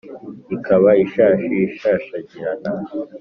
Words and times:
Ikaba 0.55 0.89
ishashi 1.03 1.55
ishashagirana 1.67 2.71